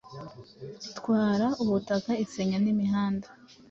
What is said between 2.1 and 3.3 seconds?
isenya nimihanda